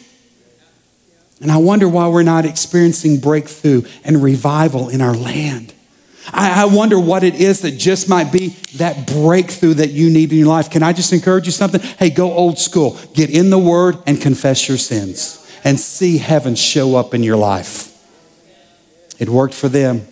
[1.41, 5.73] And I wonder why we're not experiencing breakthrough and revival in our land.
[6.31, 10.31] I, I, wonder what it is that just might be that breakthrough that you need
[10.31, 10.69] in your life.
[10.69, 11.81] Can I just encourage you something?
[11.81, 12.99] Hey, go old school.
[13.15, 17.37] Get in the word and confess your sins and see heaven show up in your
[17.37, 17.87] life.
[19.17, 20.05] It worked for them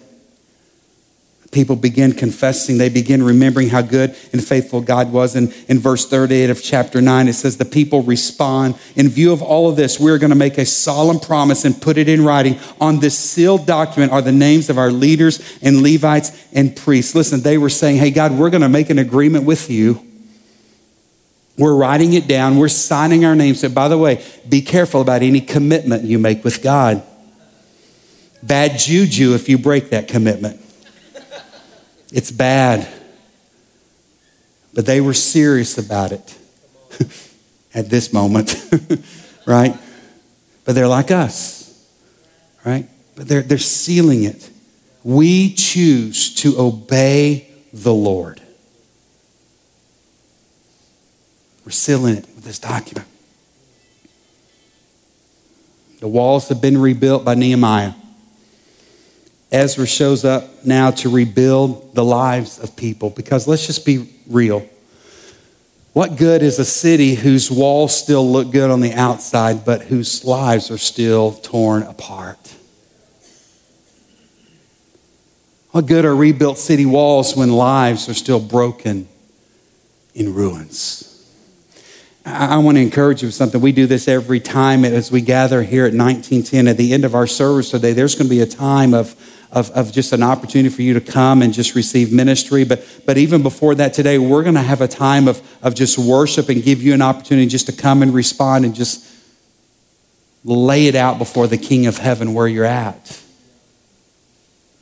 [1.51, 5.35] people begin confessing, they begin remembering how good and faithful God was.
[5.35, 8.77] And in verse 38 of chapter 9, it says, The people respond.
[8.95, 11.97] In view of all of this, we're going to make a solemn promise and put
[11.97, 12.59] it in writing.
[12.79, 17.15] On this sealed document are the names of our leaders and Levites and priests.
[17.15, 20.05] Listen, they were saying, Hey, God, we're going to make an agreement with you.
[21.57, 22.57] We're writing it down.
[22.57, 23.63] We're signing our names.
[23.63, 27.03] And by the way, be careful about any commitment you make with God.
[28.41, 30.61] Bad juju if you break that commitment.
[32.11, 32.87] It's bad.
[34.73, 36.37] But they were serious about it
[37.73, 38.55] at this moment,
[39.45, 39.77] right?
[40.65, 41.87] But they're like us,
[42.65, 42.87] right?
[43.15, 44.49] But they're, they're sealing it.
[45.03, 48.41] We choose to obey the Lord.
[51.65, 53.07] We're sealing it with this document.
[55.99, 57.93] The walls have been rebuilt by Nehemiah.
[59.51, 64.67] Ezra shows up now to rebuild the lives of people because let's just be real.
[65.93, 70.23] What good is a city whose walls still look good on the outside, but whose
[70.23, 72.55] lives are still torn apart?
[75.71, 79.07] What good are rebuilt city walls when lives are still broken
[80.13, 81.05] in ruins?
[82.25, 83.59] I, want to encourage you with something.
[83.59, 86.67] We do this every time as we gather here at 1910.
[86.67, 89.15] At the end of our service today, there's going to be a time of
[89.51, 92.63] of, of just an opportunity for you to come and just receive ministry.
[92.63, 95.97] But, but even before that today, we're going to have a time of, of just
[95.97, 99.05] worship and give you an opportunity just to come and respond and just
[100.43, 103.21] lay it out before the King of Heaven where you're at.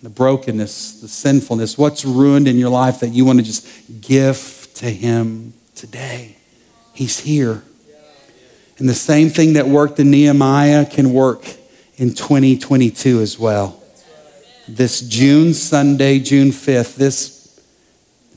[0.03, 3.67] The brokenness, the sinfulness, what's ruined in your life that you want to just
[4.01, 6.36] give to Him today.
[6.93, 7.63] He's here.
[8.77, 11.47] And the same thing that worked in Nehemiah can work
[11.95, 13.82] in 2022 as well
[14.67, 17.62] this June Sunday, June 5th, this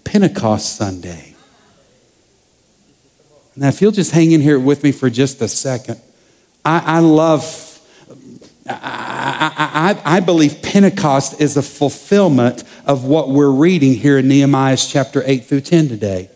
[0.05, 1.35] Pentecost Sunday.
[3.57, 6.01] Now, if you'll just hang in here with me for just a second,
[6.65, 7.81] I, I love,
[8.67, 14.87] I, I, I believe Pentecost is a fulfillment of what we're reading here in Nehemiah's
[14.91, 16.31] chapter 8 through 10 today.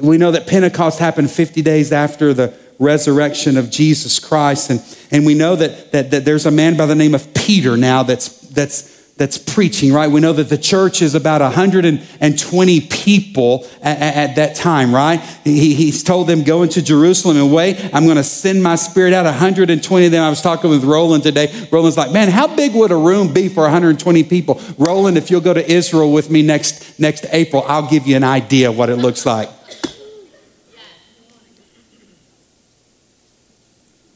[0.00, 4.70] We know that Pentecost happened 50 days after the resurrection of Jesus Christ.
[4.70, 7.76] And, and we know that, that, that there's a man by the name of Peter
[7.76, 10.08] now that's, that's, that's preaching, right?
[10.08, 15.18] We know that the church is about 120 people at, at, that time, right?
[15.42, 17.80] He, he's told them, go into Jerusalem and wait.
[17.92, 19.24] I'm going to send my spirit out.
[19.24, 20.22] 120 of them.
[20.22, 21.52] I was talking with Roland today.
[21.72, 24.60] Roland's like, man, how big would a room be for 120 people?
[24.78, 28.24] Roland, if you'll go to Israel with me next, next April, I'll give you an
[28.24, 29.50] idea of what it looks like.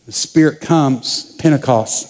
[0.07, 2.09] The Spirit comes, Pentecost.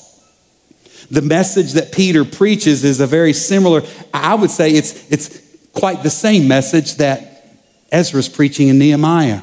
[1.11, 3.83] The message that Peter preaches is a very similar,
[4.15, 5.43] I would say it's, it's
[5.75, 7.59] quite the same message that
[7.91, 9.43] Ezra's preaching in Nehemiah.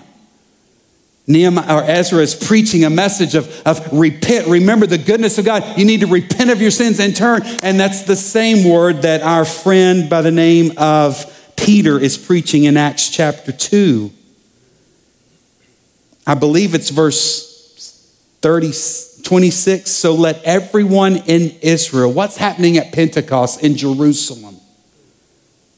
[1.27, 4.47] Nehemiah or Ezra is preaching a message of, of repent.
[4.47, 5.77] Remember the goodness of God.
[5.77, 7.43] You need to repent of your sins and turn.
[7.61, 11.23] And that's the same word that our friend by the name of
[11.55, 14.11] Peter is preaching in Acts chapter 2.
[16.25, 17.48] I believe it's verse
[18.41, 18.73] 30,
[19.23, 19.91] 26.
[19.91, 24.57] So let everyone in Israel, what's happening at Pentecost in Jerusalem?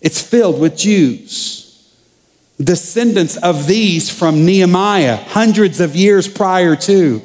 [0.02, 1.62] It's filled with Jews
[2.64, 7.22] descendants of these from Nehemiah, hundreds of years prior to,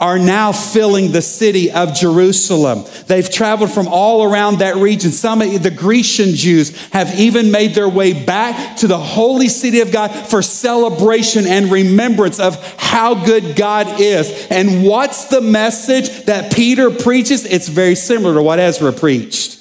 [0.00, 2.84] are now filling the city of Jerusalem.
[3.06, 5.10] They've traveled from all around that region.
[5.10, 9.80] Some of the Grecian Jews have even made their way back to the holy city
[9.80, 14.46] of God for celebration and remembrance of how good God is.
[14.50, 17.44] And what's the message that Peter preaches?
[17.44, 19.58] It's very similar to what Ezra preached.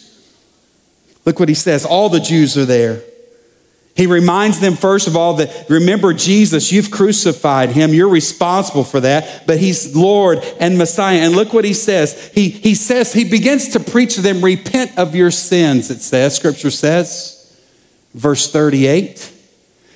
[1.25, 1.85] Look what he says.
[1.85, 3.03] All the Jews are there.
[3.99, 7.93] He reminds them, first of all, that remember Jesus, you've crucified him.
[7.93, 11.17] You're responsible for that, but he's Lord and Messiah.
[11.17, 12.31] And look what he says.
[12.33, 16.37] He, he says, he begins to preach to them, repent of your sins, it says,
[16.37, 17.59] scripture says,
[18.13, 19.33] verse 38.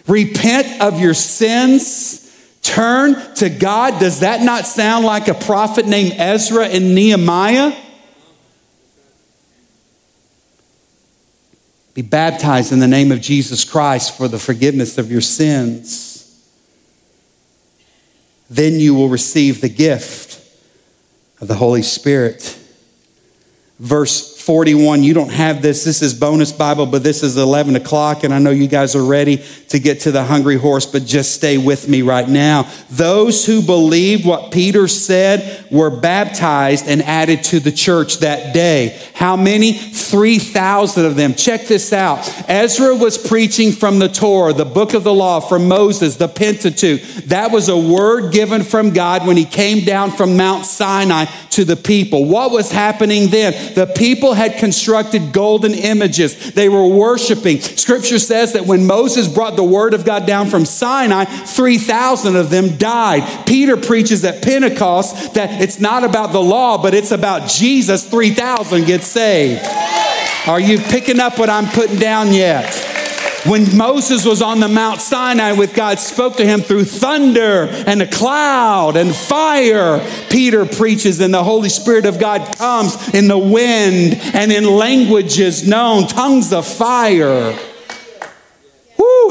[0.06, 2.30] Repent of your sins,
[2.62, 4.02] turn to God.
[4.02, 7.74] Does that not sound like a prophet named Ezra in Nehemiah?
[11.94, 16.14] Be baptized in the name of Jesus Christ for the forgiveness of your sins.
[18.50, 20.40] Then you will receive the gift
[21.40, 22.60] of the Holy Spirit.
[23.80, 25.04] Verse 41.
[25.04, 25.86] You don't have this.
[25.86, 29.04] This is bonus Bible, but this is 11 o'clock, and I know you guys are
[29.04, 32.70] ready to get to the hungry horse, but just stay with me right now.
[32.90, 39.00] Those who believed what Peter said were baptized and added to the church that day.
[39.14, 39.72] How many?
[39.74, 41.36] 3,000 of them.
[41.36, 42.20] Check this out.
[42.50, 47.02] Ezra was preaching from the Torah, the book of the law, from Moses, the Pentateuch.
[47.28, 51.64] That was a word given from God when he came down from Mount Sinai to
[51.64, 52.26] the people.
[52.26, 53.74] What was happening then?
[53.74, 56.54] The people had constructed golden images.
[56.54, 57.60] They were worshiping.
[57.60, 62.50] Scripture says that when Moses brought the word of God down from Sinai, 3,000 of
[62.50, 63.46] them died.
[63.46, 68.08] Peter preaches at Pentecost that it's not about the law, but it's about Jesus.
[68.08, 69.66] 3,000 get saved.
[70.48, 72.93] Are you picking up what I'm putting down yet?
[73.46, 78.02] When Moses was on the Mount Sinai with God, spoke to him through thunder and
[78.02, 80.00] a cloud and fire.
[80.30, 85.68] Peter preaches, and the Holy Spirit of God comes in the wind and in languages
[85.68, 87.58] known, tongues of fire.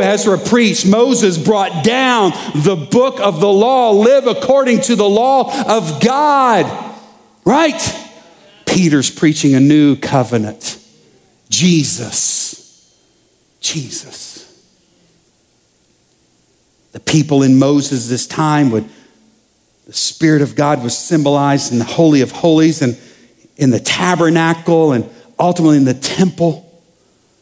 [0.00, 5.50] Ezra preached, Moses brought down the book of the law, live according to the law
[5.66, 6.96] of God.
[7.44, 7.80] Right?
[8.66, 10.78] Peter's preaching a new covenant.
[11.48, 12.41] Jesus
[13.62, 14.40] Jesus.
[16.92, 18.88] The people in Moses this time would,
[19.86, 22.98] the Spirit of God was symbolized in the Holy of Holies and
[23.56, 26.68] in the tabernacle and ultimately in the temple.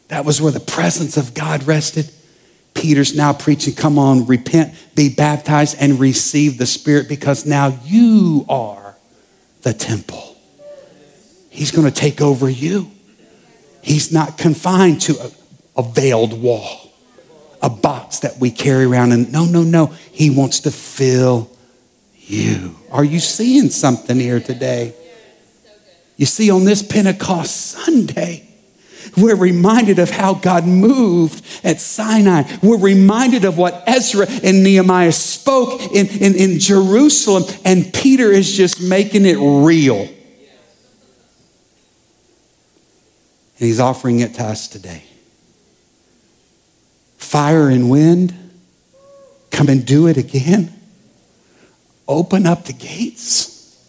[0.07, 2.09] That was where the presence of God rested.
[2.73, 8.45] Peter's now preaching, come on, repent, be baptized, and receive the Spirit because now you
[8.47, 8.95] are
[9.63, 10.37] the temple.
[11.49, 12.89] He's going to take over you.
[13.83, 15.31] He's not confined to a,
[15.75, 16.91] a veiled wall,
[17.61, 19.11] a box that we carry around.
[19.11, 19.87] And no, no, no.
[20.11, 21.49] He wants to fill
[22.15, 22.75] you.
[22.91, 24.93] Are you seeing something here today?
[26.17, 28.47] You see, on this Pentecost Sunday,
[29.17, 32.43] we're reminded of how God moved at Sinai.
[32.61, 38.55] We're reminded of what Ezra and Nehemiah spoke in, in, in Jerusalem, and Peter is
[38.55, 40.01] just making it real.
[40.01, 40.09] And
[43.67, 45.03] he's offering it to us today
[47.31, 48.33] fire and wind,
[49.51, 50.69] come and do it again.
[52.05, 53.81] Open up the gates.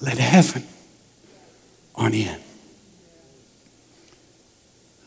[0.00, 0.64] Let heaven
[1.94, 2.40] on in.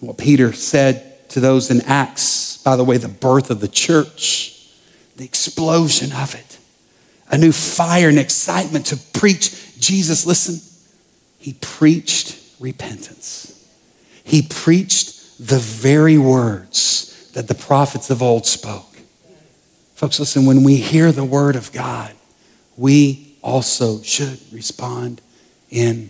[0.02, 4.70] What Peter said to those in Acts, by the way, the birth of the church,
[5.16, 6.60] the explosion of it,
[7.32, 10.28] a new fire and excitement to preach Jesus.
[10.28, 10.62] Listen,
[11.40, 13.68] he preached repentance.
[14.24, 16.88] He preached the very words
[17.38, 18.98] that the prophets of old spoke.
[19.94, 22.16] Folks, listen, when we hear the word of God,
[22.76, 25.22] we also should respond
[25.70, 26.10] in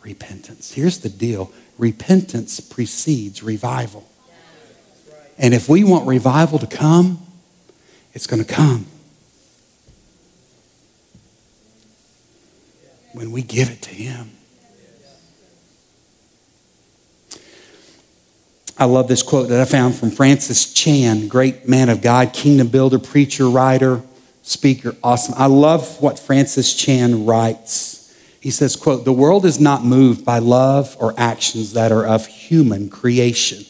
[0.00, 0.72] repentance.
[0.72, 4.08] Here's the deal repentance precedes revival.
[5.36, 7.18] And if we want revival to come,
[8.12, 8.86] it's going to come
[13.12, 14.30] when we give it to Him.
[18.80, 22.68] I love this quote that I found from Francis Chan, great man of God, kingdom
[22.68, 24.00] builder, preacher, writer,
[24.40, 25.34] speaker, awesome.
[25.36, 28.10] I love what Francis Chan writes.
[28.40, 32.26] He says, quote, the world is not moved by love or actions that are of
[32.26, 33.66] human creation.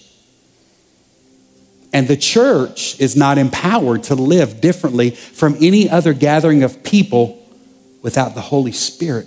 [1.92, 7.44] And the church is not empowered to live differently from any other gathering of people
[8.00, 9.26] without the Holy Spirit.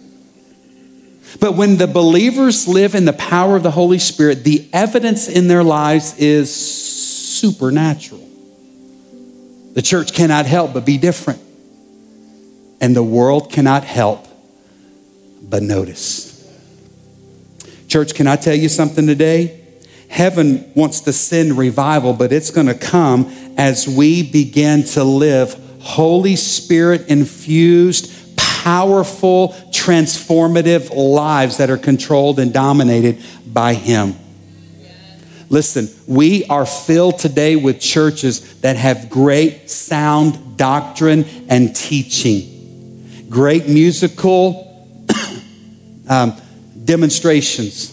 [1.39, 5.47] But when the believers live in the power of the Holy Spirit, the evidence in
[5.47, 8.21] their lives is supernatural.
[9.73, 11.41] The church cannot help but be different.
[12.79, 14.27] And the world cannot help
[15.41, 16.29] but notice.
[17.87, 19.61] Church, can I tell you something today?
[20.09, 25.59] Heaven wants to send revival, but it's going to come as we begin to live
[25.79, 34.15] Holy Spirit infused, powerful, transformative lives that are controlled and dominated by Him.
[35.49, 43.67] Listen, we are filled today with churches that have great sound doctrine and teaching, great
[43.67, 44.87] musical
[46.09, 46.33] um,
[46.85, 47.89] demonstrations.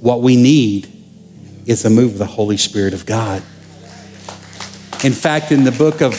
[0.00, 0.88] What we need
[1.66, 3.42] is a move of the Holy Spirit of God.
[5.04, 6.14] In fact, in the book of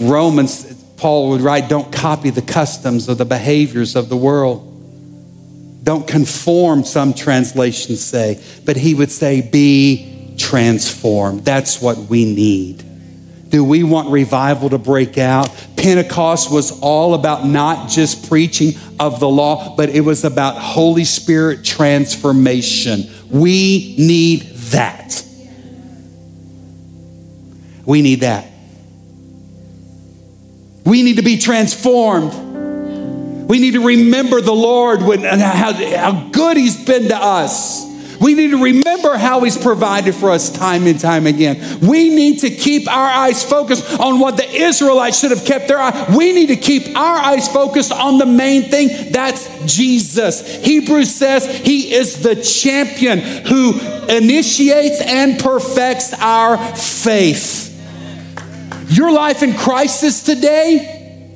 [0.00, 0.71] Romans,
[1.02, 4.68] Paul would write, Don't copy the customs or the behaviors of the world.
[5.82, 11.44] Don't conform, some translations say, but he would say, Be transformed.
[11.44, 12.84] That's what we need.
[13.50, 15.50] Do we want revival to break out?
[15.76, 21.04] Pentecost was all about not just preaching of the law, but it was about Holy
[21.04, 23.10] Spirit transformation.
[23.28, 25.26] We need that.
[27.84, 28.51] We need that.
[30.84, 32.32] We need to be transformed.
[33.48, 37.90] We need to remember the Lord when, and how, how good He's been to us.
[38.22, 41.80] We need to remember how He's provided for us time and time again.
[41.80, 45.80] We need to keep our eyes focused on what the Israelites should have kept their
[45.80, 46.14] eye.
[46.16, 50.64] We need to keep our eyes focused on the main thing that's Jesus.
[50.64, 53.78] Hebrews says He is the champion who
[54.08, 57.71] initiates and perfects our faith.
[58.92, 61.32] Your life in crisis today,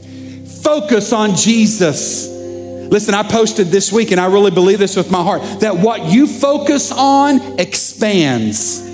[0.62, 2.28] focus on Jesus.
[2.28, 6.04] Listen, I posted this week, and I really believe this with my heart that what
[6.04, 8.85] you focus on expands.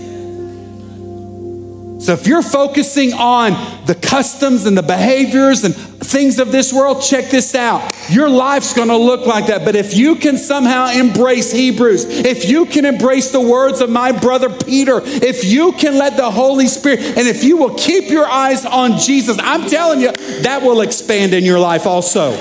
[2.03, 3.53] So if you're focusing on
[3.87, 7.95] the customs and the behaviors and things of this world, check this out.
[8.11, 9.65] Your life's gonna look like that.
[9.65, 14.11] But if you can somehow embrace Hebrews, if you can embrace the words of my
[14.11, 18.27] brother Peter, if you can let the Holy Spirit, and if you will keep your
[18.27, 20.11] eyes on Jesus, I'm telling you,
[20.43, 22.33] that will expand in your life also.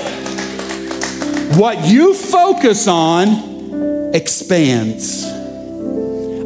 [1.56, 5.41] What you focus on expands.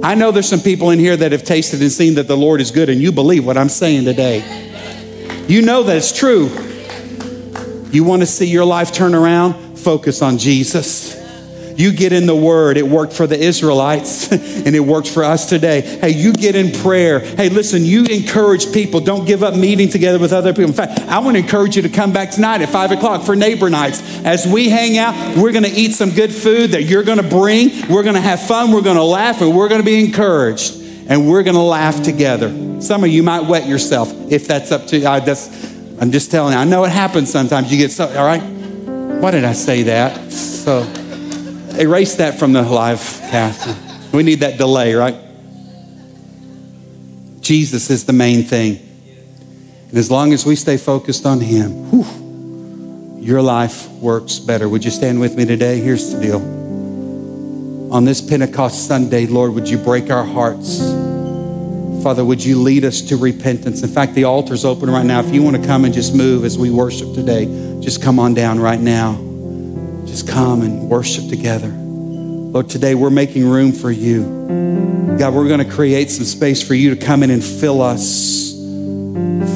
[0.07, 2.61] I know there's some people in here that have tasted and seen that the Lord
[2.61, 4.39] is good, and you believe what I'm saying today.
[5.49, 6.45] You know that it's true.
[7.91, 9.77] You want to see your life turn around?
[9.77, 11.06] Focus on Jesus.
[11.77, 12.77] You get in the Word.
[12.77, 15.83] It worked for the Israelites and it works for us today.
[15.83, 17.21] Hey, you get in prayer.
[17.21, 19.01] Hey, listen, you encourage people.
[19.01, 20.71] Don't give up meeting together with other people.
[20.71, 23.37] In fact, I want to encourage you to come back tonight at 5 o'clock for
[23.37, 24.01] neighbor nights.
[24.25, 27.29] As we hang out, we're going to eat some good food that you're going to
[27.29, 27.71] bring.
[27.89, 28.73] We're going to have fun.
[28.73, 30.83] We're going to laugh and we're going to be encouraged.
[31.09, 32.81] And we're going to laugh together.
[32.81, 35.07] Some of you might wet yourself if that's up to you.
[35.07, 35.49] Uh, that's,
[36.01, 36.59] I'm just telling you.
[36.59, 37.71] I know it happens sometimes.
[37.71, 38.43] You get so, all right?
[39.21, 40.33] Why did I say that?
[40.33, 40.83] So,
[41.79, 43.01] erase that from the live
[43.31, 43.77] cast.
[44.13, 45.17] We need that delay, right?
[47.41, 48.81] Jesus is the main thing.
[49.89, 54.69] And as long as we stay focused on Him, whew, your life works better.
[54.69, 55.81] Would you stand with me today?
[55.81, 56.41] Here's the deal.
[57.93, 60.79] On this Pentecost Sunday, Lord, would you break our hearts?
[62.03, 63.83] Father, would you lead us to repentance?
[63.83, 65.21] In fact, the altar's open right now.
[65.21, 67.47] If you want to come and just move as we worship today,
[67.81, 69.26] just come on down right now.
[70.23, 71.69] Come and worship together.
[71.69, 75.17] Lord, today we're making room for you.
[75.19, 78.53] God, we're going to create some space for you to come in and fill us.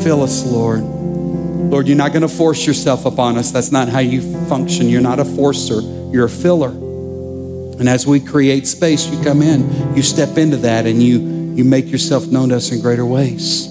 [0.03, 0.81] Fill us, Lord.
[0.81, 3.51] Lord, you're not going to force yourself upon us.
[3.51, 4.89] That's not how you function.
[4.89, 5.81] You're not a forcer,
[6.11, 6.71] you're a filler.
[6.71, 11.65] And as we create space, you come in, you step into that, and you, you
[11.65, 13.67] make yourself known to us in greater ways.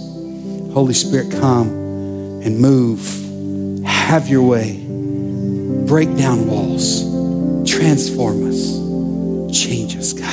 [0.73, 1.67] Holy Spirit, come
[2.41, 3.85] and move.
[3.85, 4.88] Have your way
[5.89, 7.01] break down walls,
[7.67, 8.77] transform us,
[9.51, 10.28] change us, God.